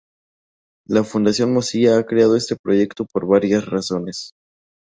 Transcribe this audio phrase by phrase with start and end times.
[0.87, 4.31] La Fundación Mozilla ha creado este proyecto por varias razones.